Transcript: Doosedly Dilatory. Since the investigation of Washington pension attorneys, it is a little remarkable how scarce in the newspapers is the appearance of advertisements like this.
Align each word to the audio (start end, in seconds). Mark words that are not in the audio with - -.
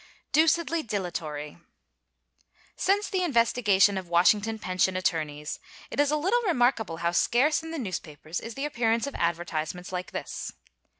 Doosedly 0.33 0.81
Dilatory. 0.81 1.59
Since 2.75 3.07
the 3.07 3.21
investigation 3.21 3.99
of 3.99 4.09
Washington 4.09 4.57
pension 4.57 4.97
attorneys, 4.97 5.59
it 5.91 5.99
is 5.99 6.09
a 6.09 6.17
little 6.17 6.41
remarkable 6.41 6.97
how 7.05 7.11
scarce 7.11 7.61
in 7.61 7.69
the 7.69 7.77
newspapers 7.77 8.39
is 8.39 8.55
the 8.55 8.65
appearance 8.65 9.05
of 9.05 9.13
advertisements 9.13 9.91
like 9.91 10.09
this. 10.11 10.53